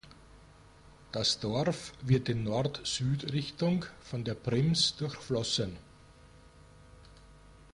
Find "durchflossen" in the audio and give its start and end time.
4.95-5.77